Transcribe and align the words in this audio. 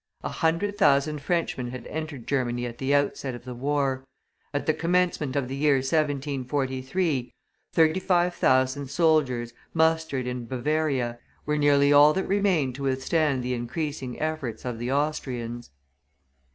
A 0.23 0.29
hundred 0.29 0.79
thousand 0.79 1.21
Frenchmen 1.21 1.69
had 1.69 1.85
entered 1.85 2.25
Germany 2.27 2.65
at 2.65 2.79
the 2.79 2.91
outset 2.95 3.35
of 3.35 3.45
the 3.45 3.53
war; 3.53 4.03
at 4.51 4.65
the 4.65 4.73
commencement 4.73 5.35
of 5.35 5.47
the 5.47 5.55
year 5.55 5.75
1743, 5.75 7.31
thirty 7.71 7.99
five 7.99 8.33
thousand 8.33 8.87
soldiers, 8.89 9.53
mustered 9.75 10.25
in 10.25 10.45
Bavaria, 10.47 11.19
were 11.45 11.55
nearly 11.55 11.93
all 11.93 12.13
that 12.13 12.23
remained 12.27 12.73
to 12.73 12.83
withstand 12.85 13.43
the 13.43 13.53
increasing 13.53 14.19
efforts 14.19 14.65
of 14.65 14.79
the 14.79 14.91
Austrians. 14.91 15.69